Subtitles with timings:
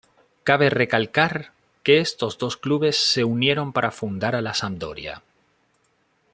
[0.43, 1.53] Cabe recalcar
[1.83, 5.21] que estos dos clubes se unieron para fundar a la Sampdoria.